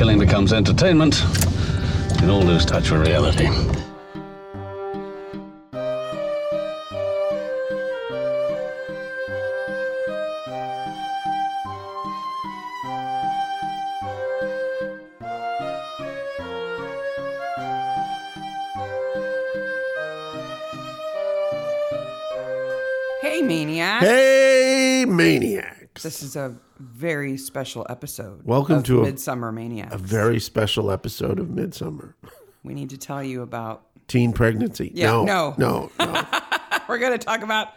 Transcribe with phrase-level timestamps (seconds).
[0.00, 1.22] killing becomes entertainment,
[2.22, 3.89] we all lose touch with reality.
[26.10, 28.44] This is a very special episode.
[28.44, 29.94] Welcome to a- Midsomer Maniacs.
[29.94, 32.14] A very special episode of Midsomer.
[32.64, 33.84] we need to tell you about.
[34.08, 34.90] Teen pregnancy.
[34.92, 35.54] Yeah, no, no.
[35.56, 36.26] no, no.
[36.88, 37.68] We're going to talk about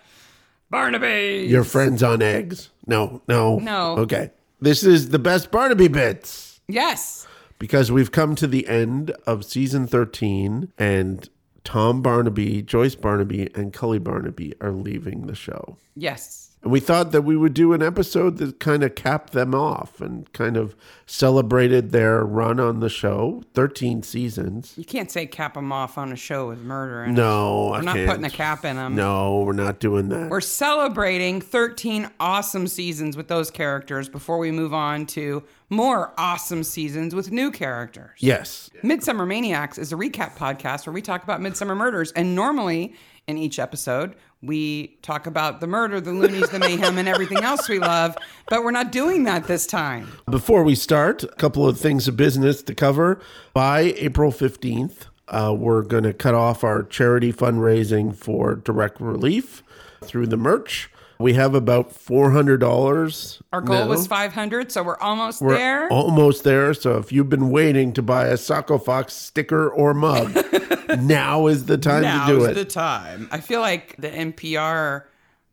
[0.72, 1.46] Barnaby.
[1.48, 2.72] Your friends on eggs.
[2.88, 3.98] No, no, No.
[4.00, 7.28] Okay, this is the best Barnaby bits Yes.
[7.60, 11.30] because we've come to the end of season thirteen, and
[11.64, 15.78] Tom Barnaby, Joyce Barnaby, and Cully Barnaby are leaving the show.
[15.96, 16.43] Yes.
[16.64, 20.00] And we thought that we would do an episode that kind of capped them off
[20.02, 24.74] and kind of celebrated their run on the show 13 seasons.
[24.78, 27.04] You can't say cap them off on a show with murder.
[27.04, 27.14] In.
[27.16, 28.10] No, We're I not can't.
[28.10, 28.96] putting a cap in them.
[28.96, 30.30] No, we're not doing that.
[30.30, 36.64] We're celebrating 13 awesome seasons with those characters before we move on to more awesome
[36.64, 38.12] seasons with new characters.
[38.20, 38.70] yes.
[38.84, 42.12] Midsomer Maniacs is a recap podcast where we talk about Midsomer Murders.
[42.14, 42.94] And normally
[43.28, 47.70] in each episode, we talk about the murder, the loonies, the mayhem, and everything else
[47.70, 48.18] we love.
[48.50, 50.12] But we're not doing that this time.
[50.30, 53.22] Before we start, a couple of things of business to cover.
[53.54, 59.64] By April 15th, uh, we're going to cut off our charity fundraising for direct relief
[60.04, 60.90] through the merch.
[61.24, 63.42] We have about $400.
[63.54, 63.88] Our goal now.
[63.88, 65.88] was 500, so we're almost We're there.
[65.92, 66.74] almost there.
[66.74, 70.38] So if you've been waiting to buy a Socko Fox sticker or mug,
[71.00, 72.48] now is the time Now's to do it.
[72.48, 73.30] Now's the time.
[73.32, 75.04] I feel like the NPR,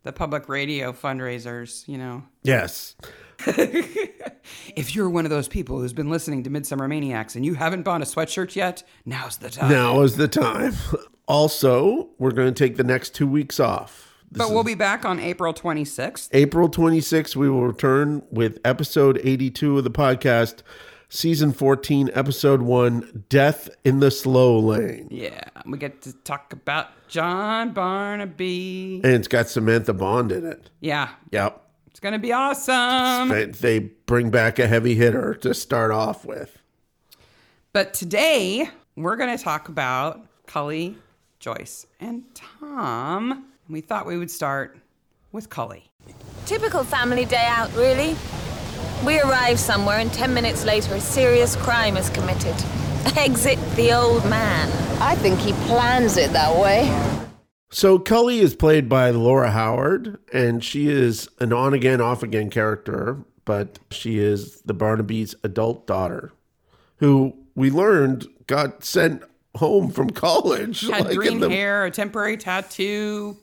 [0.03, 2.25] the public radio fundraisers, you know.
[2.43, 2.97] yes.
[4.75, 7.83] If you're one of those people who's been listening to Midsomer Maniacs and you haven't
[7.83, 9.71] bought a sweatshirt yet, now's the time.
[9.71, 10.75] Now is the time.
[11.29, 14.10] Also, we're going to take the next two weeks off.
[14.33, 16.29] This But we'll be back on April 26th.
[16.33, 20.63] April 26th, we will return with episode 82 of the podcast,
[21.09, 25.09] season 14, episode 1 Death in the Slow Lane.
[25.11, 29.01] Yeah, we get to talk about John Barnaby.
[29.03, 30.71] And it's got Samantha Bond in it.
[30.81, 31.61] Yeah, Yep.
[31.89, 33.31] it's going to be awesome.
[33.31, 36.57] They- They bring back a heavy hitter to start off with.
[37.73, 40.97] But today, we're going to talk about Cully,
[41.41, 43.47] Joyce, and Tom.
[43.71, 44.79] We thought we would start
[45.31, 45.85] with Cully.
[46.45, 48.17] Typical family day out, really.
[49.07, 52.57] We arrive somewhere, and ten minutes later, a serious crime is committed.
[53.17, 54.69] Exit the old man.
[55.01, 56.91] I think he plans it that way.
[57.71, 62.51] So Cully is played by Laura Howard, and she is an on again, off again
[62.51, 66.33] character, but she is the Barnaby's adult daughter,
[66.97, 69.23] who we learned got sent
[69.55, 70.81] home from college.
[70.81, 73.37] Had like, in green the- hair, a temporary tattoo.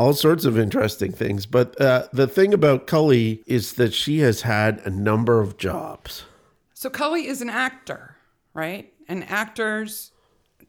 [0.00, 1.44] All sorts of interesting things.
[1.44, 6.24] But uh, the thing about Cully is that she has had a number of jobs.
[6.72, 8.16] So Cully is an actor,
[8.54, 8.90] right?
[9.08, 10.12] And actors,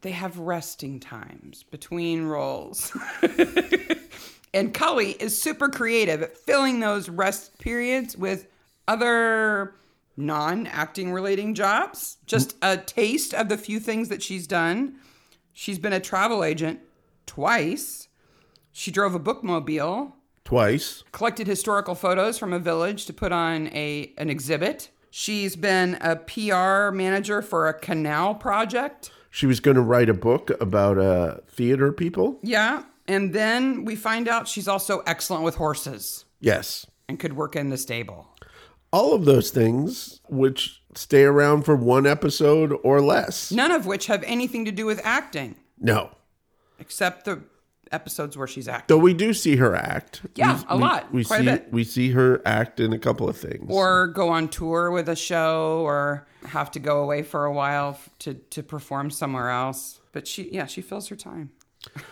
[0.02, 2.91] they have resting times between roles.
[4.53, 8.47] and Cully is super creative at filling those rest periods with
[8.90, 9.75] other
[10.18, 12.18] non-acting relating jobs.
[12.25, 14.96] Just a taste of the few things that she's done.
[15.53, 16.81] She's been a travel agent
[17.25, 18.09] twice.
[18.72, 21.04] She drove a bookmobile Twice.
[21.12, 24.90] collected historical photos from a village to put on a an exhibit.
[25.09, 29.12] She's been a PR manager for a canal project.
[29.30, 32.40] She was going to write a book about uh, theater people.
[32.44, 36.86] Yeah, and then we find out she's also excellent with horses Yes.
[37.09, 38.28] and could work in the stable.
[38.94, 43.52] All of those things, which stay around for one episode or less.
[43.52, 46.12] None of which have anything to do with acting, No.
[46.80, 47.42] except the
[47.91, 48.85] episodes where she's acting.
[48.96, 50.22] Though we do see her act.
[50.35, 53.38] Yeah, We- a we- lot, We see we see her act in a couple of
[53.38, 53.66] things.
[53.69, 57.97] Or go on tour with a show, or have to go away for a while
[58.20, 59.99] to to perform somewhere else.
[60.14, 61.52] But she, yeah, she fills her time,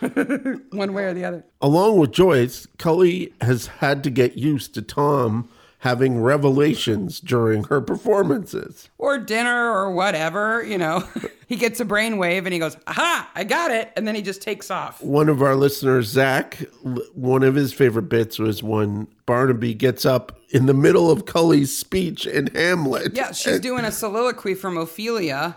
[0.70, 1.44] one way or the other.
[1.60, 5.48] Along with Joyce, Cully has had to get used to Tom
[5.80, 8.88] having revelations during her performances.
[8.98, 11.02] or dinner or whatever, you know.
[11.48, 13.90] he gets a brainwave and he goes, aha, I got it.
[13.96, 15.02] And then he just takes off.
[15.02, 16.56] One of our listeners, Zach,
[17.14, 21.74] one of his favorite bits was when Barnaby gets up in the middle of Cully's
[21.76, 23.14] speech in Hamlet.
[23.16, 25.56] Yeah, she's And- doing a soliloquy from Ophelia.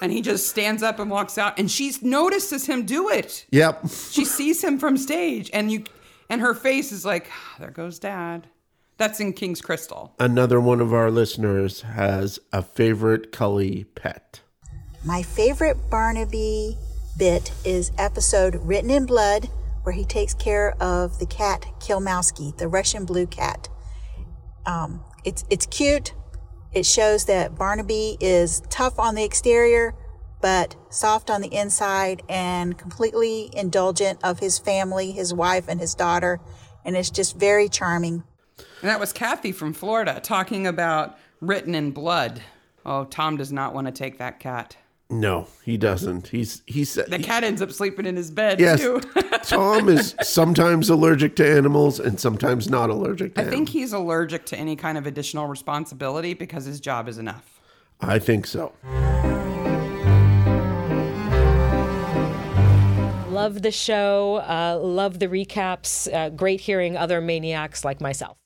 [0.00, 1.58] And he just stands up and walks out.
[1.58, 3.46] And she notices him do it.
[3.52, 3.82] Yep.
[4.10, 5.48] She sees him from stage.
[5.52, 5.84] And you
[6.28, 8.48] and her face is like, "Ah, there goes dad.
[9.02, 10.14] That's in King's Crystal.
[10.20, 14.42] Another one of our listeners has a favorite Cully pet.
[15.04, 16.78] My favorite Barnaby
[17.18, 19.50] bit is episode Written in Blood,
[19.82, 23.68] where he takes care of the cat Kilmowski, the Russian blue cat.
[24.66, 26.14] Um, it's it's cute.
[26.70, 29.96] It shows that Barnaby is tough on the exterior,
[30.40, 35.96] but soft on the inside, and completely indulgent of his family, his wife, and his
[35.96, 36.38] daughter.
[36.84, 38.22] And it's just very charming.
[38.82, 42.42] And that was Kathy from Florida talking about written in blood.
[42.84, 44.76] Oh, Tom does not want to take that cat.
[45.08, 46.28] No, he doesn't.
[46.28, 48.80] He's he said The cat ends up sleeping in his bed yes.
[48.80, 49.00] too.
[49.44, 54.46] Tom is sometimes allergic to animals and sometimes not allergic to I think he's allergic
[54.46, 57.60] to any kind of additional responsibility because his job is enough.
[58.00, 58.72] I think so.
[63.30, 64.36] Love the show.
[64.36, 66.12] Uh, love the recaps.
[66.12, 68.38] Uh, great hearing other maniacs like myself.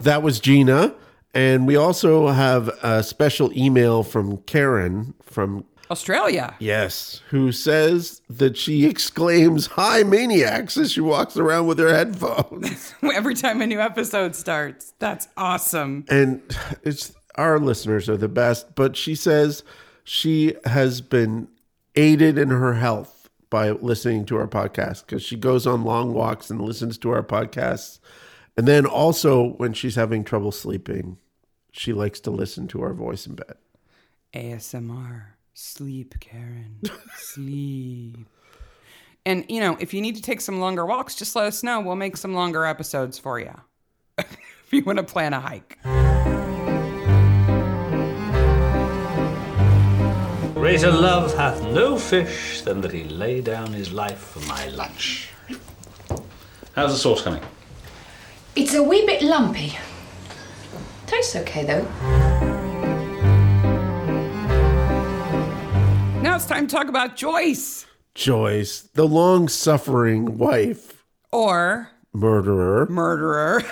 [0.00, 0.94] That was Gina.
[1.32, 6.54] And we also have a special email from Karen from Australia.
[6.58, 12.94] Yes, who says that she exclaims "Hi maniacs" as she walks around with her headphones.
[13.14, 14.92] Every time a new episode starts.
[14.98, 16.04] That's awesome.
[16.08, 16.42] and
[16.82, 19.62] it's our listeners are the best, but she says
[20.04, 21.48] she has been
[21.94, 26.50] aided in her health by listening to our podcast because she goes on long walks
[26.50, 27.98] and listens to our podcasts.
[28.60, 31.16] And then also when she's having trouble sleeping,
[31.72, 33.54] she likes to listen to our voice in bed.
[34.34, 35.28] ASMR.
[35.54, 36.82] Sleep, Karen.
[37.16, 38.18] Sleep.
[39.24, 41.80] And, you know, if you need to take some longer walks, just let us know.
[41.80, 43.58] We'll make some longer episodes for you.
[44.18, 45.78] if you want to plan a hike.
[50.52, 55.30] Greater love hath no fish than that he lay down his life for my lunch.
[56.74, 57.42] How's the sauce coming?
[58.56, 59.78] It's a wee bit lumpy.
[61.06, 61.82] Tastes okay though.
[66.20, 72.86] Now it's time to talk about Joyce Joyce, the long suffering wife, or murderer.
[72.86, 73.62] murderer.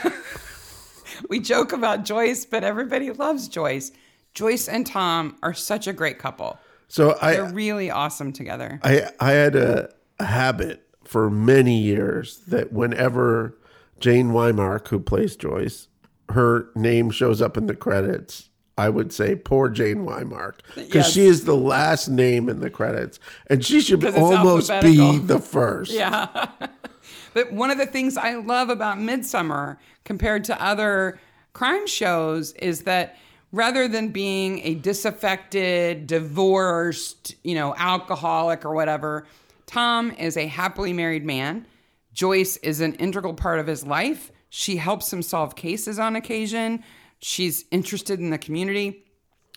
[1.28, 3.90] we joke about Joyce, but everybody loves Joyce.
[4.32, 6.56] Joyce and Tom are such a great couple.
[6.86, 8.78] So They're I, really awesome together.
[8.84, 13.57] I, I had a, a habit for many years that whenever
[14.00, 15.88] Jane Wymark, who plays Joyce,
[16.30, 21.12] her name shows up in the credits, I would say poor Jane Wymark because Yes.
[21.12, 23.18] she is the last name in the credits,
[23.48, 25.92] and she should almost be the first.
[25.92, 26.46] Yeah.
[27.34, 31.18] but one of the things I love about Midsomer compared to other
[31.54, 33.16] crime shows is that
[33.50, 39.26] rather than being a disaffected, divorced, you know, alcoholic or whatever,
[39.66, 41.66] Tom is a happily married man.
[42.18, 44.32] Joyce is an integral part of his life.
[44.48, 46.82] She helps him solve cases on occasion.
[47.20, 49.04] She's interested in the community.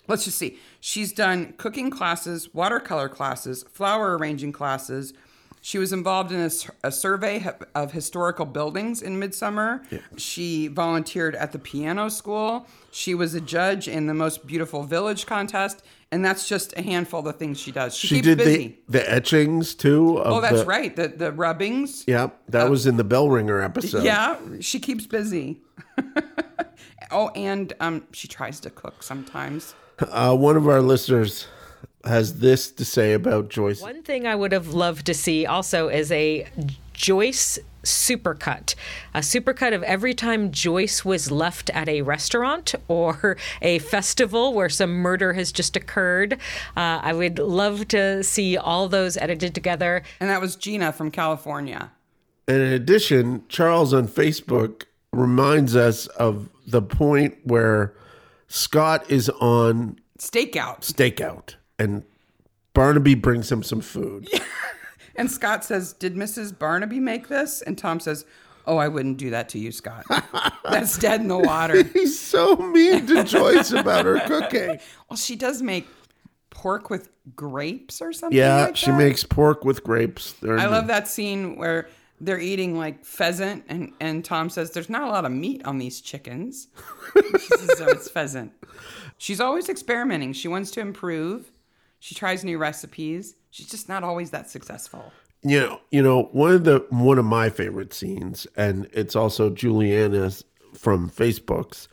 [0.06, 0.58] Let's just see.
[0.78, 5.12] She's done cooking classes, watercolor classes, flower arranging classes.
[5.60, 6.48] She was involved in
[6.84, 7.44] a survey
[7.74, 9.84] of historical buildings in Midsomer.
[10.16, 12.68] She volunteered at the piano school.
[12.92, 15.82] She was a judge in the Most Beautiful Village contest.
[16.12, 17.96] And that's just a handful of the things she does.
[17.96, 18.78] She, She keeps did busy.
[18.86, 20.18] the the etchings too.
[20.18, 20.94] Of oh, that's the- right.
[20.94, 22.04] The, the rubbings.
[22.06, 24.04] Yeah, that was in the Bell Ringer episode.
[24.04, 25.62] Yeah, she keeps busy.
[27.10, 29.74] oh, and um, she tries to cook sometimes.
[29.98, 31.46] Uh, one of our listeners
[32.04, 33.80] has this to say about Joyce.
[33.80, 36.46] One thing I would have loved to see also is a
[36.92, 38.74] Joyce supercut,
[39.14, 44.68] a supercut of every time Joyce was left at a restaurant or a festival where
[44.68, 46.34] some murder has just occurred.
[46.76, 50.02] Uh, I would love to see all those edited together.
[50.20, 51.92] And that was Gina from California.
[52.48, 57.94] And in addition, Charles on Facebook reminds us of the point where
[58.48, 60.80] Scott is on Stakeout.
[60.80, 62.04] stakeout and
[62.74, 64.28] Barnaby brings him some food.
[65.16, 66.56] And Scott says, Did Mrs.
[66.58, 67.62] Barnaby make this?
[67.62, 68.24] And Tom says,
[68.66, 70.04] Oh, I wouldn't do that to you, Scott.
[70.64, 71.82] That's dead in the water.
[71.92, 74.78] He's so mean to Joyce about her cooking.
[75.08, 75.86] Well, she does make
[76.48, 78.38] pork with grapes or something.
[78.38, 78.96] Yeah, like she that.
[78.96, 80.32] makes pork with grapes.
[80.34, 81.88] They're I love that scene where
[82.18, 85.76] they're eating like pheasant, and, and Tom says, There's not a lot of meat on
[85.76, 86.68] these chickens.
[87.14, 88.52] she says, Oh, it's pheasant.
[89.18, 90.32] She's always experimenting.
[90.32, 91.50] She wants to improve.
[92.02, 93.36] She tries new recipes.
[93.52, 95.12] She's just not always that successful.
[95.44, 99.50] you know, you know, one of the one of my favorite scenes, and it's also
[99.50, 100.42] Juliana's
[100.74, 101.86] from Facebook's,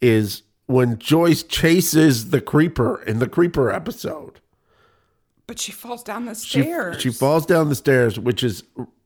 [0.00, 4.40] is when Joyce chases the creeper in the creeper episode.
[5.46, 7.00] But she falls down the stairs.
[7.00, 8.64] she falls down the stairs, which is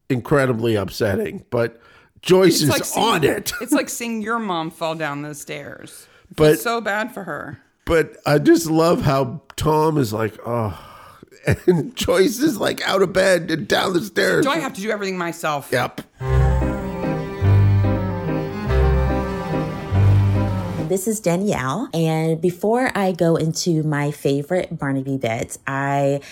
[0.08, 1.78] incredibly upsetting, but
[2.22, 3.52] Joyce is seeing, on it.
[3.60, 6.06] It's like seeing your mom fall down the stairs.
[6.34, 7.60] But- it's so bad for her.
[7.86, 10.76] But I just love how Tom is like, oh,
[11.66, 14.44] and Joyce is like out of bed and down the stairs.
[14.44, 15.68] Do I have to do everything myself?
[15.70, 16.00] Yep.
[20.88, 21.88] This is Danielle.
[21.94, 26.22] And before I go into my favorite Barnaby bits, I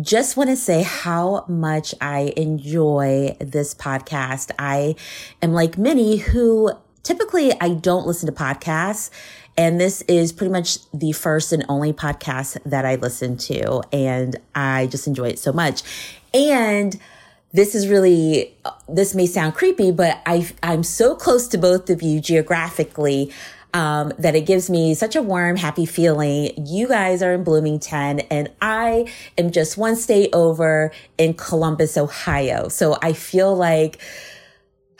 [0.00, 4.52] just want to say how much I enjoy this podcast.
[4.60, 4.94] I
[5.42, 6.70] am like many who
[7.02, 9.10] typically I don't listen to podcasts.
[9.60, 13.82] And this is pretty much the first and only podcast that I listen to.
[13.92, 15.82] And I just enjoy it so much.
[16.32, 16.98] And
[17.52, 18.56] this is really
[18.88, 23.32] this may sound creepy but i i'm so close to both of you geographically
[23.74, 28.20] um, that it gives me such a warm happy feeling you guys are in bloomington
[28.30, 29.04] and i
[29.36, 34.00] am just one state over in columbus ohio so i feel like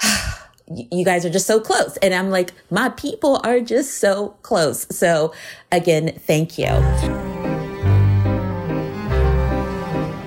[0.70, 4.86] you guys are just so close and i'm like my people are just so close
[4.96, 5.32] so
[5.72, 6.68] again thank you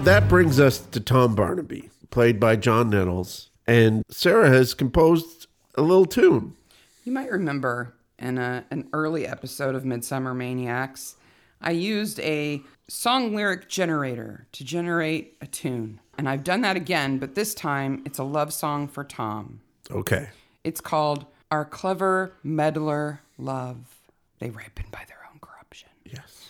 [0.04, 3.50] That brings us to Tom Barnaby, played by John Nettles.
[3.66, 6.58] And Sarah has composed a little tune.
[7.06, 11.16] You might remember in a, an early episode of Midsomer Maniacs,
[11.62, 16.02] I used a song lyric generator to generate a tune.
[16.18, 19.62] And I've done that again, but this time it's a love song for Tom.
[19.92, 20.30] Okay.
[20.64, 24.00] It's called Our Clever Meddler Love.
[24.40, 25.90] They ripen by their own corruption.
[26.06, 26.50] Yes.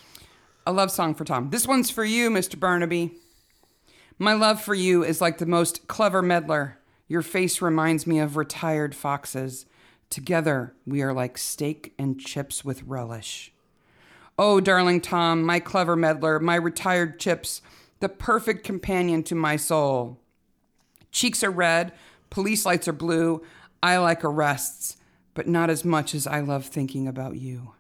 [0.66, 1.50] A love song for Tom.
[1.50, 2.60] This one's for you, Mr.
[2.60, 3.16] Barnaby.
[4.20, 6.78] My love for you is like the most clever meddler.
[7.08, 9.66] Your face reminds me of retired foxes.
[10.10, 13.52] Together, we are like steak and chips with relish.
[14.38, 17.62] Oh, darling Tom, my clever meddler, my retired chips,
[18.00, 20.20] the perfect companion to my soul.
[21.12, 21.94] Cheeks are red,
[22.34, 23.44] police lights are blue.
[23.84, 24.98] I like arrests,
[25.36, 27.76] but not as much as I love thinking about you.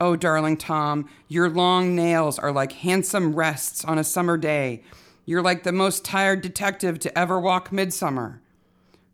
[0.00, 4.82] Oh, darling Tom, your long nails are like handsome rests on a summer day.
[5.24, 8.40] You're like the most tired detective to ever walk midsomer.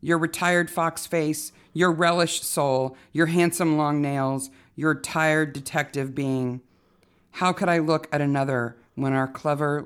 [0.00, 6.62] Your retired fox face, your relished soul, your handsome long nails, your tired detective being.
[7.32, 9.84] How could I look at another when our clever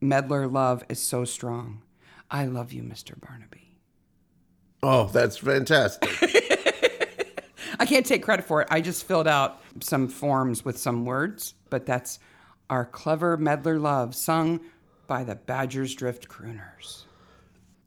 [0.00, 1.82] meddler love is so strong?
[2.30, 3.20] I love you, Mr.
[3.20, 3.67] Barnaby.
[4.82, 6.08] Oh, that's fantastic.
[7.80, 8.68] I can't take credit for it.
[8.70, 12.18] I just filled out some forms with some words, but that's
[12.70, 14.60] our clever meddler love sung
[15.06, 17.04] by the Badger's Drift Crooners.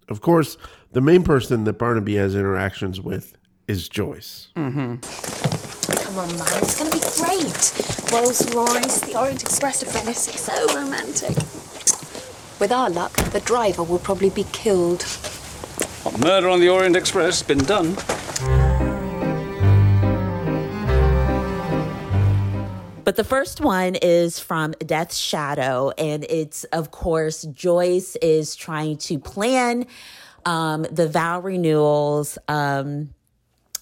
[0.09, 0.57] of course,
[0.91, 3.35] the main person that Barnaby has interactions with
[3.67, 4.49] is Joyce.
[4.55, 4.95] Mm-hmm.
[6.03, 8.11] Come on, man, it's gonna be great.
[8.11, 11.35] Rolls Royce, the Orient Express to Venice, it's so romantic.
[12.59, 15.05] With our luck, the driver will probably be killed.
[16.23, 17.95] Murder on the Orient Express has been done.
[23.03, 28.97] But the first one is from Death's Shadow, and it's of course Joyce is trying
[28.97, 29.87] to plan
[30.45, 32.37] um, the vow renewals.
[32.47, 33.15] Um,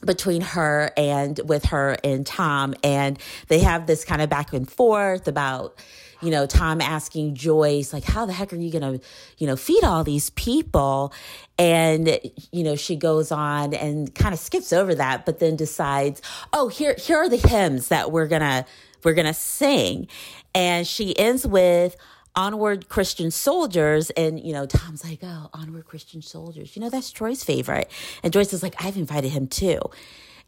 [0.05, 3.19] between her and with her and Tom, and
[3.49, 5.77] they have this kind of back and forth about,
[6.21, 8.99] you know, Tom asking Joyce, like, how the heck are you gonna,
[9.37, 11.13] you know, feed all these people?
[11.57, 12.19] And,
[12.51, 16.21] you know, she goes on and kind of skips over that, but then decides,
[16.53, 18.65] oh, here, here are the hymns that we're gonna,
[19.03, 20.07] we're gonna sing.
[20.53, 21.95] And she ends with,
[22.35, 24.11] onward Christian soldiers.
[24.11, 26.75] And, you know, Tom's like, oh, onward Christian soldiers.
[26.75, 27.91] You know, that's Joyce's favorite.
[28.23, 29.79] And Joyce is like, I've invited him too.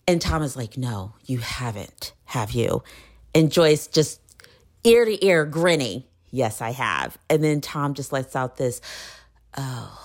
[0.08, 2.84] And Tom is like, no, you haven't, have you?
[3.36, 4.21] And Joyce just
[4.84, 7.18] ear to ear grinning, yes, I have.
[7.30, 8.82] And then Tom just lets out this,
[9.58, 9.98] oh.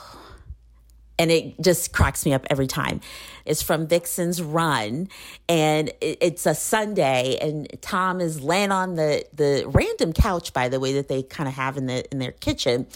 [1.19, 3.01] And it just cracks me up every time.
[3.47, 5.09] It's from Vixen's Run,
[5.49, 10.79] and it's a Sunday, and Tom is laying on the the random couch, by the
[10.79, 12.87] way, that they kind of have in the in their kitchen,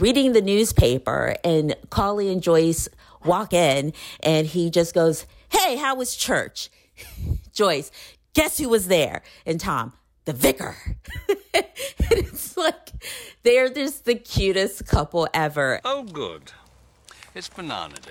[0.00, 1.36] reading the newspaper.
[1.44, 2.88] And Cully and Joyce
[3.24, 6.70] walk in, and he just goes, "Hey, how was church?"
[7.52, 7.92] Joyce,
[8.34, 9.22] guess who was there?
[9.46, 9.92] And Tom,
[10.24, 10.76] the vicar.
[11.28, 11.64] and
[12.10, 12.90] it's like
[13.42, 15.80] they're just the cutest couple ever.
[15.84, 16.52] Oh, good.
[17.34, 18.10] It's Banana Day.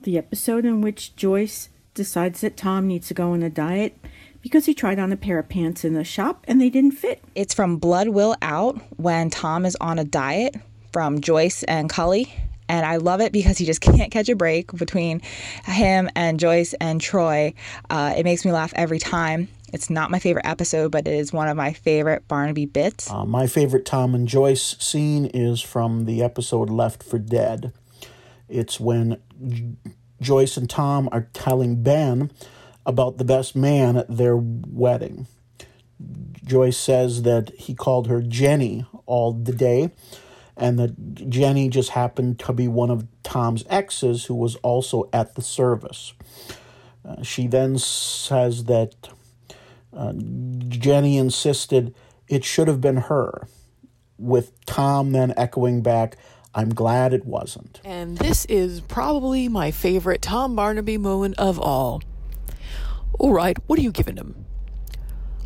[0.00, 3.96] The episode in which Joyce decides that Tom needs to go on a diet
[4.42, 7.22] because he tried on a pair of pants in the shop and they didn't fit.
[7.34, 10.56] It's from Blood Will Out when Tom is on a diet
[10.92, 12.32] from Joyce and Cully.
[12.68, 15.20] And I love it because he just can't catch a break between
[15.64, 17.54] him and Joyce and Troy.
[17.88, 19.48] Uh, it makes me laugh every time.
[19.74, 23.10] It's not my favorite episode, but it is one of my favorite Barnaby bits.
[23.10, 27.72] Uh, my favorite Tom and Joyce scene is from the episode Left for Dead.
[28.48, 29.74] It's when J-
[30.20, 32.30] Joyce and Tom are telling Ben
[32.86, 35.26] about the best man at their wedding.
[36.44, 39.90] Joyce says that he called her Jenny all the day,
[40.56, 45.34] and that Jenny just happened to be one of Tom's exes who was also at
[45.34, 46.12] the service.
[47.04, 49.08] Uh, she then says that
[49.96, 50.12] uh,
[50.68, 51.94] Jenny insisted
[52.28, 53.46] it should have been her,
[54.18, 56.16] with Tom then echoing back,
[56.54, 57.80] I'm glad it wasn't.
[57.84, 62.02] And this is probably my favorite Tom Barnaby moment of all.
[63.18, 64.44] All right, what are you giving him?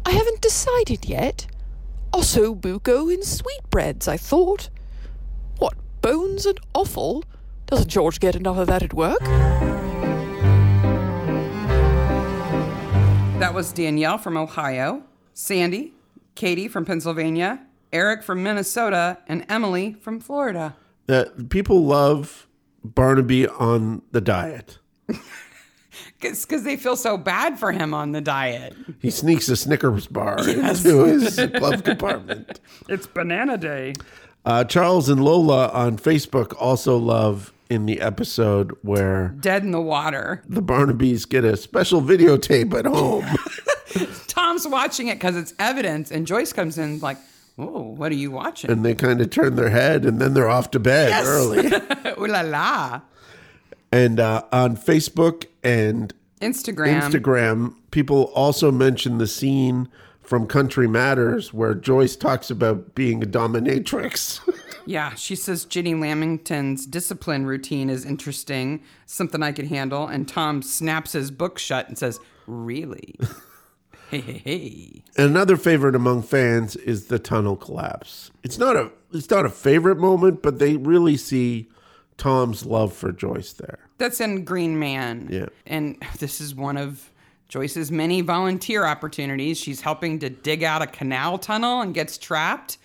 [0.05, 1.47] I haven't decided yet.
[2.13, 4.71] Osso buco in sweetbreads, I thought.
[5.59, 7.25] What, bones and offal?
[7.67, 9.88] Doesn't George get enough of that at work?
[13.59, 15.03] Was Danielle from Ohio,
[15.35, 15.93] Sandy,
[16.37, 17.61] Katie from Pennsylvania,
[17.93, 20.77] Eric from Minnesota, and Emily from Florida.
[21.07, 22.47] That people love
[22.85, 24.79] Barnaby on the diet.
[26.21, 28.75] Because they feel so bad for him on the diet.
[29.01, 30.85] He sneaks a Snickers bar Yes.
[30.85, 32.59] into his glove compartment.
[32.89, 33.95] It's banana day.
[34.45, 39.81] Uh, Charles and Lola on Facebook also love in the episode where Dead in the
[39.81, 40.43] water.
[40.49, 43.27] the Barnabys get a special videotape at home.
[44.65, 47.19] Tom's watching it because it's evidence, and Joyce comes in like,
[47.59, 50.49] "Oh, what are you watching?" and they kind of turn their head and then they're
[50.51, 51.27] off to bed Yes.
[51.27, 51.67] early.
[52.21, 53.01] Ooh la la.
[53.93, 57.01] And uh, on Facebook and Instagram.
[57.01, 59.89] Instagram, people also mention the scene
[60.23, 64.41] from Country Matters where Joyce talks about being a dominatrix.
[64.87, 70.07] Yeah, she says Ginny Lamington's discipline routine is interesting, something I could handle.
[70.07, 73.15] And Tom snaps his book shut and says, Really?
[74.11, 75.03] Hey, hey, hey.
[75.17, 78.31] And another favorite among fans is the tunnel collapse.
[78.43, 81.69] It's not a it's not a favorite moment, but they really see
[82.17, 83.79] Tom's love for Joyce there.
[83.99, 85.29] That's in Green Man.
[85.31, 85.47] Yeah.
[85.67, 87.11] And this is one of
[87.49, 89.59] Joyce's many volunteer opportunities.
[89.59, 92.79] She's helping to dig out a canal tunnel and gets trapped.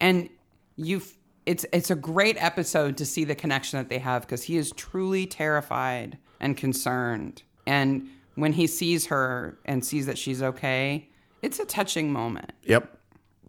[0.00, 0.28] And
[0.76, 1.02] you
[1.46, 4.72] it's it's a great episode to see the connection that they have because he is
[4.72, 7.42] truly terrified and concerned.
[7.66, 11.08] And when he sees her and sees that she's okay,
[11.42, 12.52] it's a touching moment.
[12.62, 12.96] Yep.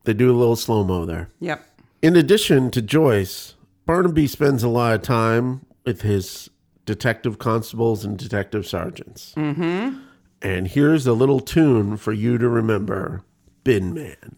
[0.03, 1.29] They do a little slow mo there.
[1.39, 1.63] Yep.
[2.01, 6.49] In addition to Joyce, Barnaby spends a lot of time with his
[6.85, 9.33] detective constables and detective sergeants.
[9.37, 9.99] Mm-hmm.
[10.41, 13.21] And here's a little tune for you to remember
[13.63, 14.37] Bin Man.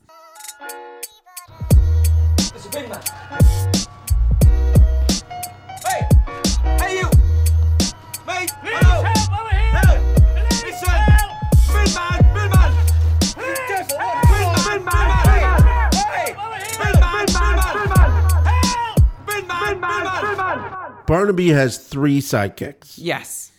[21.12, 22.93] Barnaby has three sidekicks.
[22.95, 23.52] Yes.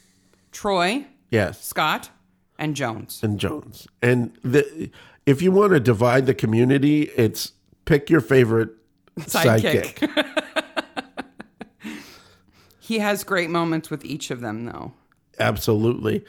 [0.53, 1.63] Troy, Yes.
[1.63, 2.09] Scott,
[2.59, 3.21] and Jones.
[3.23, 3.87] And Jones.
[4.01, 4.91] And the,
[5.27, 7.53] if you want to divide the community, it's
[7.85, 8.71] pick your favorite
[9.19, 9.97] Sidekick.
[9.97, 10.45] sidekick.
[12.81, 14.93] He has great moments with each of them, though.
[15.39, 16.25] Absolutely.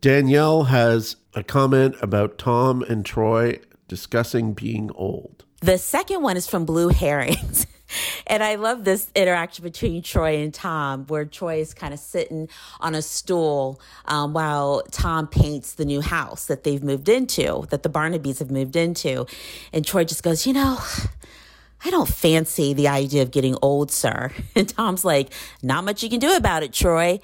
[0.00, 5.44] Danielle has a comment about Tom and Troy discussing being old.
[5.60, 7.66] The second one is from Blue Herrings.
[8.26, 12.48] And I love this interaction between Troy and Tom, where Troy is kind of sitting
[12.80, 17.82] on a stool um, while Tom paints the new house that they've moved into, that
[17.82, 19.26] the Barnabys have moved into.
[19.72, 20.78] And Troy just goes, You know,
[21.84, 24.32] I don't fancy the idea of getting old, sir.
[24.54, 27.20] And Tom's like, Not much you can do about it, Troy.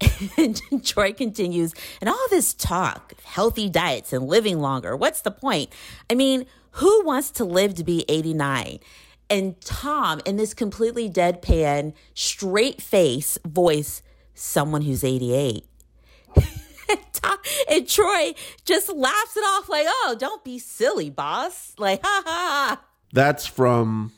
[0.36, 5.70] And Troy continues, and all this talk, healthy diets and living longer, what's the point?
[6.10, 8.80] I mean, who wants to live to be 89?
[9.34, 14.00] And Tom, in this completely deadpan, straight face voice,
[14.32, 15.64] someone who's 88.
[17.70, 21.72] And Troy just laughs it off like, oh, don't be silly, boss.
[21.78, 22.84] Like, ha ha ha.
[23.12, 24.12] That's from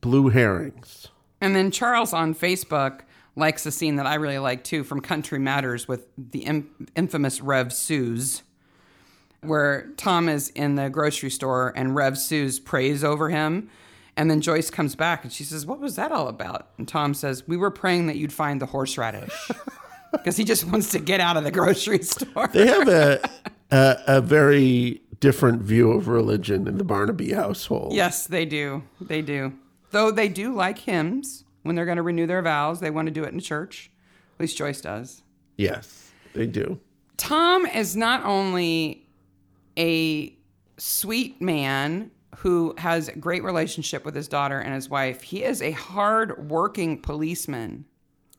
[0.00, 1.08] Blue Herrings.
[1.40, 3.00] And then Charles on Facebook
[3.34, 7.40] likes a scene that I really like too from Country Matters with the in- infamous
[7.40, 8.44] Rev Suze,
[9.42, 13.68] where Tom is in the grocery store and Rev Suze prays over him.
[14.20, 16.68] And then Joyce comes back and she says, What was that all about?
[16.76, 19.32] And Tom says, We were praying that you'd find the horseradish.
[20.12, 22.48] Because he just wants to get out of the grocery store.
[22.48, 23.20] They have a,
[23.70, 27.94] a a very different view of religion in the Barnaby household.
[27.94, 28.82] Yes, they do.
[29.00, 29.52] They do.
[29.92, 32.80] Though they do like hymns when they're going to renew their vows.
[32.80, 33.92] They want to do it in church.
[34.34, 35.22] At least Joyce does.
[35.56, 36.80] Yes, they do.
[37.16, 39.06] Tom is not only
[39.78, 40.36] a
[40.76, 45.60] sweet man who has a great relationship with his daughter and his wife, he is
[45.62, 47.84] a hard working policeman.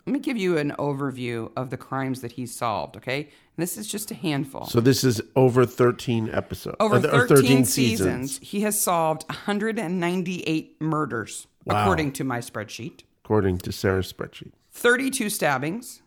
[0.05, 3.19] Let me give you an overview of the crimes that he's solved, okay?
[3.21, 3.29] And
[3.63, 4.65] this is just a handful.
[4.65, 6.77] So this is over 13 episodes.
[6.79, 11.81] Over uh, or 13, seasons, he has solved 198 murders, Wow.
[11.83, 13.01] according to my spreadsheet.
[13.23, 14.51] according to Sarah's spreadsheet.
[14.71, 16.01] 32 stabbings,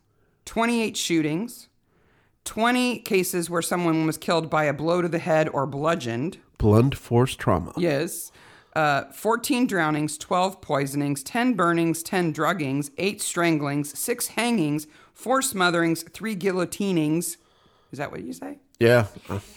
[0.45, 1.69] 28 shootings,
[2.45, 6.37] 20 cases where someone was killed by a blow to the head or bludgeoned.
[6.57, 7.73] Blunt force trauma.
[7.75, 8.31] Yes.
[8.75, 16.09] Uh, 14 drownings, 12 poisonings, 10 burnings, 10 druggings, 8 stranglings, 6 hangings, 4 smotherings,
[16.11, 17.37] 3 guillotinings.
[17.91, 18.59] Is that what you say?
[18.79, 19.07] Yeah.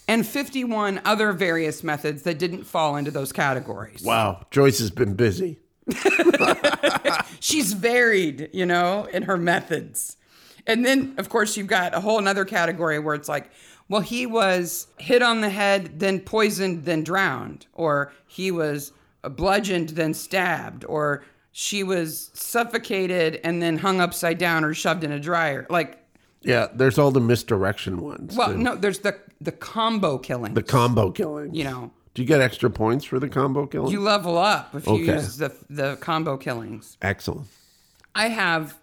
[0.07, 4.03] And 51 other various methods that didn't fall into those categories.
[4.03, 4.46] wow.
[4.51, 5.59] Joyce has been busy.
[7.40, 10.16] She's varied, you know, in her methods.
[10.68, 13.50] And then, of course, you've got a whole another category where it's like,
[13.88, 19.88] well, he was hit on the head, then poisoned, then drowned, or he was bludgeoned,
[19.90, 25.18] then stabbed, or she was suffocated and then hung upside down or shoved in a
[25.18, 25.66] dryer.
[25.70, 26.04] Like,
[26.42, 28.37] Yeah, there's all the misdirection ones.
[28.37, 28.59] well, too.
[28.59, 30.52] no, there's the the combo killing.
[30.54, 31.54] The combo killing.
[31.54, 31.90] You know.
[32.14, 33.92] Do you get extra points for the combo killing?
[33.92, 35.14] You level up if you Okay.
[35.14, 36.96] use the the combo killings.
[37.00, 37.46] Excellent.
[38.14, 38.76] I have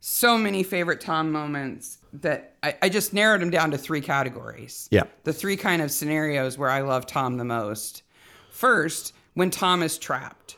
[0.00, 4.88] so many favorite Tom moments that I, I just narrowed them down to three categories.
[4.90, 5.04] Yeah.
[5.24, 8.02] The three kind of scenarios where I love Tom the most.
[8.50, 10.56] First, when Tom is trapped.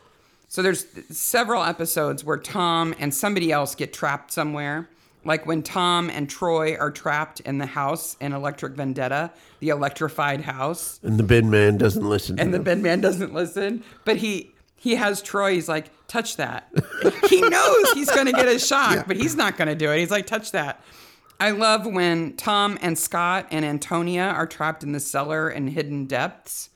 [0.48, 4.88] So there's several episodes where Tom and somebody else get trapped somewhere.
[5.24, 10.40] Like when Tom and Troy are trapped in the house in Electric Vendetta, the electrified
[10.40, 12.64] house And the bin man doesn't listen to and the them.
[12.64, 16.68] bed man doesn't listen but he he has troy he's like touch that.
[17.28, 19.98] He knows he's going to get a shock but he's not going to do it.
[20.00, 20.82] He's like touch that.
[21.38, 26.06] I love when tom and scott and antonia are trapped in the cellar in hidden
[26.06, 26.70] depths.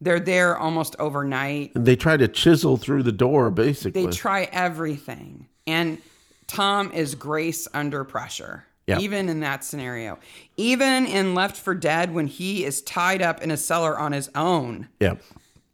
[0.00, 1.72] They're there almost overnight.
[1.76, 4.04] And they try to chisel through the door, basically.
[4.06, 5.48] they try everything.
[5.66, 5.98] And
[6.46, 8.98] tom is grace under pressure Yeah.
[8.98, 10.18] even in that scenario.
[10.58, 14.28] Even in left for dead when he is tied up in a cellar on his
[14.34, 15.22] own Yep.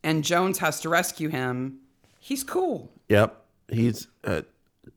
[0.02, 1.78] And Jones has to rescue him,
[2.18, 2.90] he's cool.
[3.08, 3.36] Yep.
[3.70, 4.42] He's uh,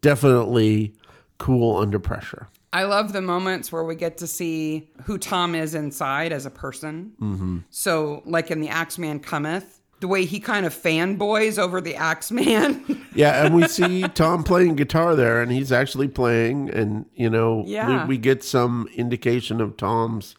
[0.02, 0.94] definitely
[1.38, 2.48] cool under pressure.
[2.72, 6.50] I love the moments where we get to see who Tom is inside as a
[6.50, 7.13] person.
[7.22, 7.58] Mm-hmm.
[7.70, 13.00] So, like in The Axeman Cometh, the way he kind of fanboys over the Axeman.
[13.16, 17.63] Yeah, and we see Tom playing guitar there, and he's actually playing, and you know,
[17.68, 18.02] Yeah.
[18.08, 20.36] we, we get some indication of Tom's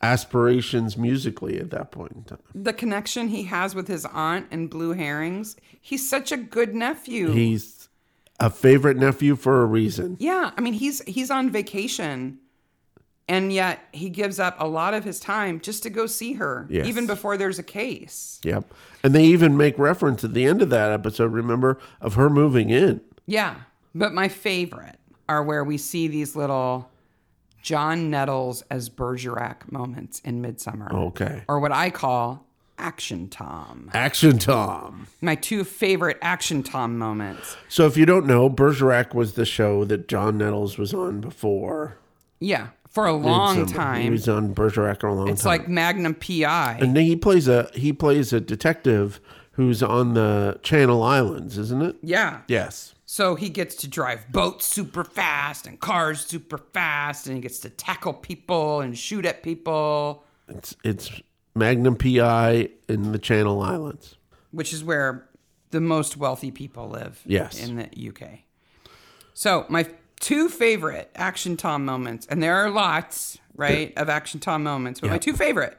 [0.00, 2.38] aspirations musically at that point in time.
[2.54, 5.56] the connection he has with his aunt and Blue Herrings.
[5.80, 7.32] He's such a good nephew.
[7.32, 7.88] He's
[8.40, 10.16] a favorite nephew for a reason.
[10.20, 12.38] yeah, I mean he's he's on vacation
[13.28, 16.66] and yet he gives up a lot of his time just to go see her
[16.70, 16.86] Yes.
[16.86, 18.40] even before there's a case.
[18.44, 18.72] Yep.
[19.02, 22.70] And they even make reference at the end of that episode, remember, of her moving
[22.70, 23.00] in.
[23.26, 23.56] Yeah,
[23.94, 24.96] but my favorite
[25.28, 26.88] are where we see these little
[27.68, 30.90] John Nettles as Bergerac moments in Midsomer.
[30.90, 31.42] Okay.
[31.48, 32.46] Or what I call
[32.78, 33.90] Action Tom.
[33.92, 35.06] Action Tom.
[35.20, 37.58] My two favorite Action Tom moments.
[37.68, 41.98] So if you don't know, Bergerac was the show that John Nettles was on before.
[42.40, 43.68] Yeah, for a long Midsomer.
[43.68, 44.12] He time.
[44.12, 45.34] was on Bergerac for a long time.
[45.34, 45.50] It's time.
[45.50, 46.78] like Magnum PI.
[46.80, 49.20] and then he plays a he plays a detective
[49.52, 51.96] who's on the Channel Islands, isn't it?
[52.02, 52.40] yeah.
[52.48, 52.94] Yes.
[53.10, 57.58] So he gets to drive boats super fast and cars super fast, and he gets
[57.60, 61.10] to tackle people and shoot at people, It's it's
[61.54, 64.16] Magnum PI in the Channel Islands.
[64.50, 65.26] which is where
[65.70, 67.22] the most wealthy people live.
[67.24, 67.66] Yes.
[67.66, 68.40] In the UK.
[69.32, 69.86] So my
[70.20, 75.08] two favorite Action Tom moments, and there are lots, right, of Action Tom moments, but
[75.08, 75.78] my two favorite,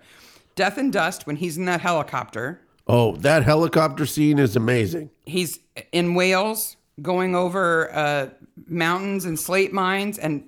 [0.56, 2.60] Death and Dust when he's in that helicopter.
[2.88, 5.12] Oh, that helicopter scene is amazing.
[5.28, 5.60] He's
[5.92, 8.30] in Wales going over uh,
[8.68, 10.44] mountains and slate mines and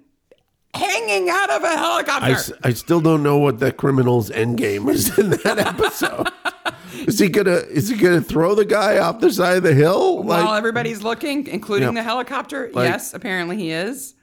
[0.74, 2.26] hanging out of a helicopter.
[2.26, 6.28] I, s- I still don't know what the criminal's end game is in that episode.
[7.08, 10.24] is he gonna is he gonna throw the guy off the side of the hill?
[10.24, 11.94] While everybody's looking, including Yeah.
[11.96, 12.70] the helicopter.
[12.74, 14.16] Like- yes, apparently he is.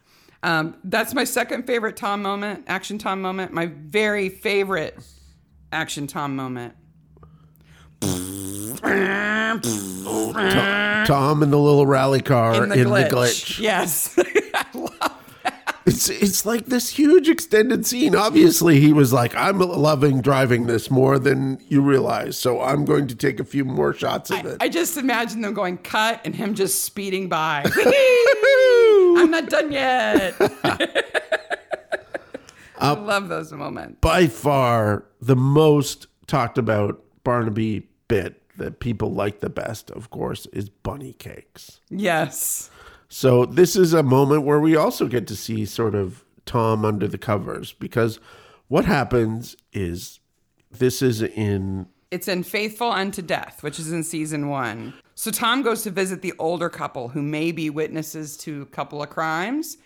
[0.42, 3.52] Um, that's my second favorite Tom moment, action Tom moment.
[3.52, 4.96] My very favorite
[5.72, 6.74] action Tom moment.
[8.80, 9.60] Tom,
[11.06, 13.58] Tom and the little rally car in the glitch.
[13.58, 14.18] Yes.
[15.88, 18.14] It's it's like this huge extended scene.
[18.14, 23.06] Obviously, he was like, "I'm loving driving this more than you realize, so I'm going
[23.06, 26.34] to take a few more shots of it." I just imagine them going cut and
[26.34, 27.62] him just speeding by.
[29.18, 30.34] I'm not done yet.
[32.78, 33.96] I love those moments.
[34.02, 40.46] By far, the most talked about Barnaby bit that people like the best, of course,
[40.46, 41.80] is bunny cakes.
[41.90, 42.70] Yes.
[43.08, 47.08] So this is a moment where we also get to see sort of Tom under
[47.08, 48.20] the covers because
[48.68, 50.20] what happens is
[50.70, 54.94] this is in It's in Faithful Unto Death, which is in season one.
[55.14, 59.02] So Tom goes to visit the older couple who may be witnesses to a couple
[59.02, 59.76] of crimes,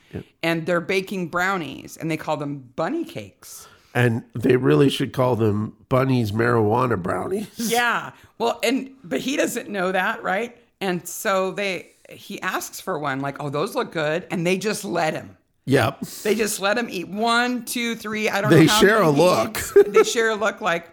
[0.43, 3.67] and they're baking brownies, and they call them bunny cakes.
[3.95, 7.49] And they really should call them Bunny's marijuana brownies.
[7.57, 8.13] yeah.
[8.39, 10.57] Well, and but he doesn't know that, right?
[10.81, 14.85] And so they he asks for one, like, oh, those look good, and they just
[14.85, 15.37] let him.
[15.65, 16.01] Yep.
[16.25, 18.29] They just let him eat one, two, three.
[18.29, 18.73] I don't They know.
[18.73, 19.59] how share a look.
[19.87, 20.91] they share a look, like,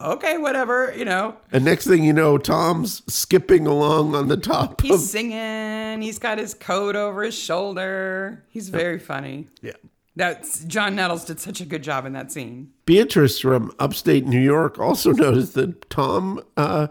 [0.00, 1.36] okay, whatever, you know.
[1.50, 6.00] And next thing you know, Tom's skipping along on the top He's of singing.
[6.00, 8.44] He's got his coat over his shoulder.
[8.48, 9.48] He's very funny.
[9.60, 9.72] Yeah.
[10.16, 12.72] That's John Nettles did such a good job in that scene.
[12.86, 16.88] Beatrice from upstate New York also noticed that Tom, uh,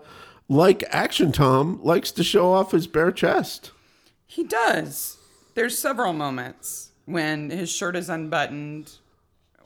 [0.50, 3.72] like Action Tom, likes to show off his bare chest.
[4.26, 5.18] He does.
[5.56, 8.98] There's several moments when his shirt is unbuttoned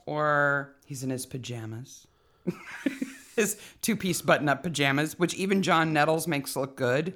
[0.05, 2.07] or he's in his pajamas.
[3.35, 7.15] his two-piece button-up pajamas, which even John Nettles makes look good.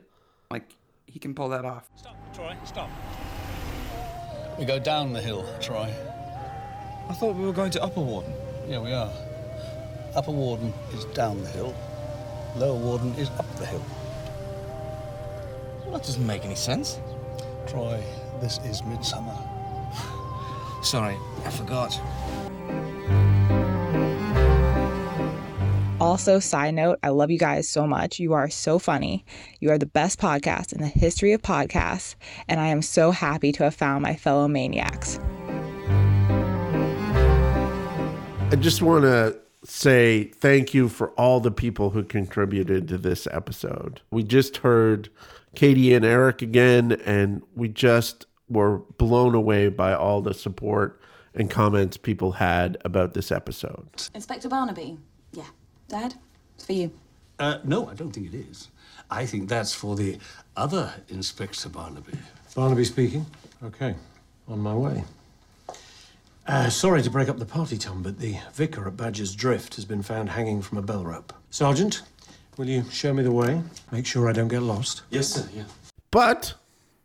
[0.49, 0.75] Like
[1.05, 1.89] he can pull that off.
[1.95, 2.89] Stop, Troy, stop.
[4.57, 5.93] We go down the hill, Troy.
[7.11, 8.33] I thought we were going to Upper Warden.
[8.69, 9.11] Yeah, we are.
[10.15, 11.75] Upper Warden is down the hill.
[12.55, 13.83] Lower Warden is up the hill.
[15.81, 17.01] Well, that doesn't make any sense.
[17.67, 18.01] Troy,
[18.39, 19.35] this is midsomer.
[20.85, 21.99] Sorry, I forgot.
[25.99, 28.19] Also, side note, I love you guys so much.
[28.19, 29.25] You are so funny.
[29.59, 32.15] You are the best podcast in the history of podcasts,
[32.47, 35.19] and I am so happy to have found my fellow maniacs.
[38.51, 43.25] I just want to say thank you for all the people who contributed to this
[43.31, 44.01] episode.
[44.11, 45.07] We just heard
[45.55, 50.99] Katie and Eric again, and we just were blown away by all the support
[51.33, 53.87] and comments people had about this episode.
[54.13, 54.97] Inspector Barnaby.
[55.31, 55.47] Yeah.
[55.87, 56.15] Dad,
[56.55, 56.91] it's for you.
[57.39, 58.67] Uh, no, I don't think it is.
[59.09, 60.17] I think that's for the
[60.57, 62.17] other Inspector Barnaby.
[62.53, 63.25] Barnaby speaking.
[63.63, 63.95] Okay,
[64.49, 65.05] on my way.
[66.51, 69.85] Uh, sorry to break up the party, Tom, but the vicar at Badger's Drift has
[69.85, 71.31] been found hanging from a bell rope.
[71.49, 72.01] Sergeant,
[72.57, 73.61] will you show me the way?
[73.89, 75.03] Make sure I don't get lost.
[75.09, 75.63] Yes, sir, yeah.
[76.11, 76.55] But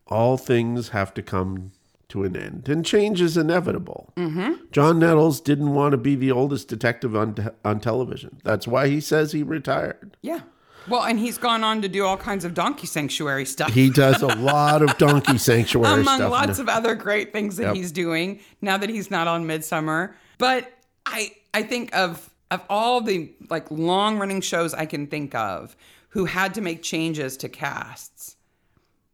[0.09, 1.70] all things have to come
[2.09, 4.12] to an end, and change is inevitable.
[4.16, 4.64] Mm-hmm.
[4.72, 8.40] John Nettles didn't want to be the oldest detective on, te- on television.
[8.42, 10.16] That's why he says he retired.
[10.22, 10.40] Yeah.
[10.88, 13.72] Well, and he's gone on to do all kinds of donkey sanctuary stuff.
[13.72, 16.31] He does a lot of donkey sanctuary among stuff.
[16.31, 17.75] lots of other great things that Yep.
[17.77, 20.14] he's doing now that he's not on Midsomer.
[20.38, 20.70] But
[21.05, 25.77] I I think of of all the like long running shows I can think of
[26.11, 28.37] who had to make changes to casts.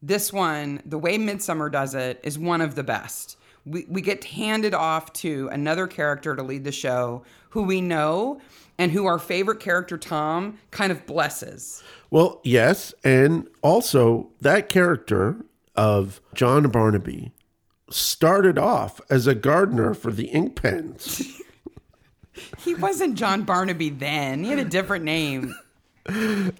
[0.03, 3.37] This one, the way Midsomer does it, is one of the best.
[3.65, 8.41] We we get handed off to another character to lead the show who we know
[8.79, 11.83] and who our favorite character Tom kind of blesses.
[12.11, 17.33] Well, yes, and also that character of John Barnaby
[17.91, 21.41] started off as a gardener for the ink pens
[22.59, 24.45] He wasn't John Barnaby then.
[24.45, 25.55] He had a different name.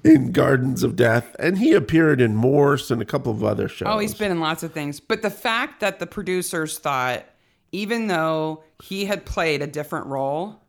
[0.05, 3.89] in Gardens of Death, and he appeared in Morse and a couple of other shows.
[3.91, 5.01] Oh, he's been in lots of things.
[5.01, 7.25] But the fact that the producers thought,
[7.73, 10.62] even though he had played a different role,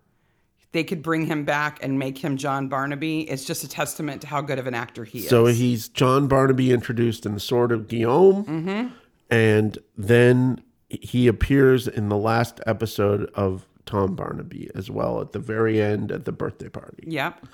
[0.73, 4.27] they could bring him back and make him John Barnaby is just a testament to
[4.27, 5.29] how good of an actor he is.
[5.29, 8.91] so he's John Barnaby introduced in the Sword of Guillaume, Mhm.
[9.29, 15.39] and then he appears in the last episode of Tom Barnaby as well at the
[15.39, 17.03] very end at the birthday party.
[17.07, 17.45] Yep.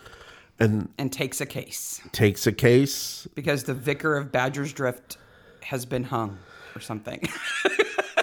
[0.59, 5.17] And And takes a case takes a case because the vicar of Badger's Drift
[5.63, 6.37] has been hung
[6.75, 7.21] or something.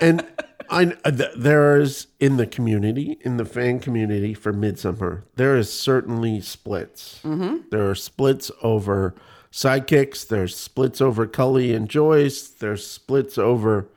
[0.01, 0.25] and
[0.71, 5.73] I th- there is in the community, in the fan community for Midsomer, there is
[5.73, 7.21] certainly splits.
[7.25, 7.71] Mhm.
[7.71, 9.15] There are splits over
[9.53, 10.27] sidekicks.
[10.27, 12.49] There's splits over Cully and Joyce.
[12.49, 13.89] There's splits over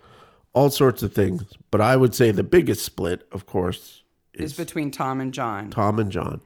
[0.53, 1.43] all sorts of things.
[1.71, 4.03] But I would say the biggest split, of course,
[4.33, 5.69] is between Tom and John.
[5.69, 6.41] Tom and John.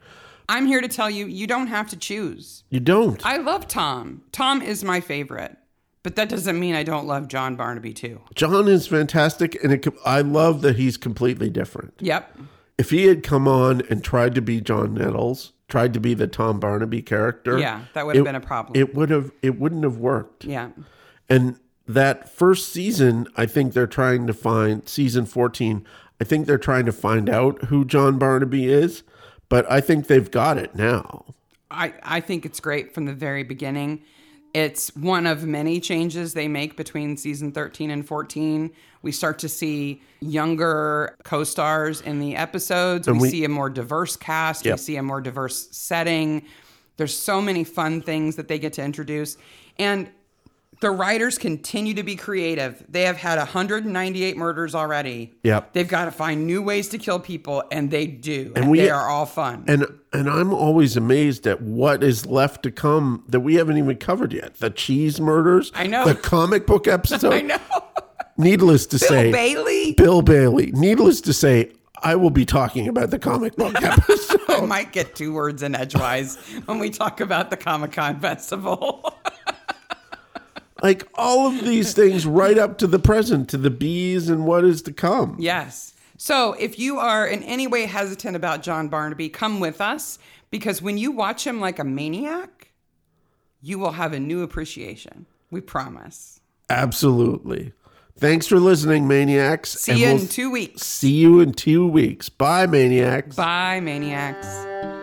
[0.49, 2.63] I'm here to tell you, you don't have to choose.
[2.69, 3.25] You don't.
[3.25, 4.23] I love Tom.
[4.31, 5.57] Tom is my favorite.
[6.03, 8.21] But that doesn't mean I don't love John Barnaby too.
[8.35, 11.93] John is fantastic, and it, I love that he's completely different.
[11.99, 12.37] Yep.
[12.77, 16.27] If he had come on and tried to be John Nettles, tried to be the
[16.27, 18.79] Tom Barnaby character, Yeah, that would have been a problem.
[18.79, 19.31] It would have.
[19.41, 20.43] It wouldn't have worked.
[20.43, 20.71] Yeah.
[21.29, 25.85] And that first season, I think they're trying to find season fourteen.
[26.19, 29.03] I think they're trying to find out who John Barnaby is,
[29.49, 31.25] but I think they've got it now.
[31.71, 34.03] I, I think it's great from the very beginning.
[34.53, 38.71] It's one of many changes they make between season 13 and 14.
[39.01, 43.07] We start to see younger co stars in the episodes.
[43.07, 44.65] We, we- see a more diverse cast.
[44.65, 44.73] Yep.
[44.75, 46.43] We see a more diverse setting.
[46.97, 49.37] There's so many fun things that they get to introduce.
[49.79, 50.09] And
[50.83, 52.83] the writers continue to be creative.
[52.89, 55.33] They have had 198 murders already.
[55.43, 55.71] Yep.
[55.73, 58.51] They've got to find new ways to kill people, and they do.
[58.55, 59.63] And And, we- they are all fun.
[59.67, 63.95] And and I'm always amazed at what is left to come that we haven't even
[63.95, 64.55] covered yet.
[64.59, 65.71] The cheese murders.
[65.73, 66.05] I know.
[66.05, 67.33] The comic book episode.
[67.33, 67.57] I know.
[68.37, 69.93] Needless to Bill say, Bailey?
[69.93, 70.71] Bill Bailey.
[70.73, 74.41] Needless to say, I will be talking about the comic book episode.
[74.49, 79.15] I might get two words in edgewise when we talk about the Comic Con festival.
[80.83, 84.63] like all of these things right up to the present, to the bees and what
[84.65, 85.37] is to come.
[85.39, 85.89] yes.
[86.15, 90.19] So if you are in any way hesitant about John Barnaby, come with us
[90.51, 92.71] because when you watch him like a maniac,
[93.61, 95.25] you will have a new appreciation.
[95.49, 96.39] We promise.
[96.69, 97.73] Absolutely.
[98.17, 99.71] Thanks for listening, Maniacs.
[99.71, 100.83] See you we'll in two weeks.
[100.83, 102.29] See you in two weeks.
[102.29, 103.35] Bye, Maniacs.
[103.35, 105.02] Bye, maniacs.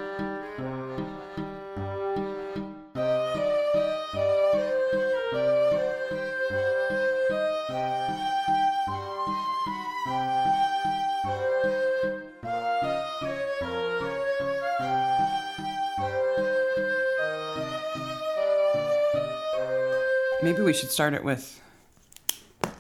[20.51, 21.63] Maybe we should start it with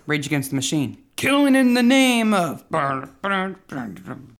[0.04, 0.98] Rage Against the Machine.
[1.14, 2.64] Killing in the name of.